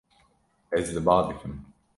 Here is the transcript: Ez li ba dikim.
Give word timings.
Ez 0.77 0.87
li 0.95 1.01
ba 1.05 1.15
dikim. 1.27 1.55